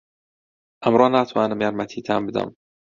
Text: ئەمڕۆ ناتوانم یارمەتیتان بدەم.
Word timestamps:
ئەمڕۆ 0.83 1.07
ناتوانم 1.17 1.59
یارمەتیتان 1.65 2.21
بدەم. 2.27 2.49